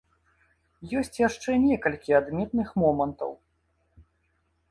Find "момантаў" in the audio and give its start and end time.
2.85-3.31